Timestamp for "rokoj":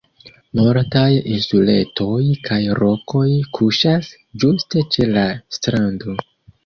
2.81-3.27